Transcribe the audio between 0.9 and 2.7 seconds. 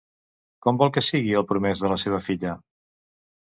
que sigui el promès de la seva filla?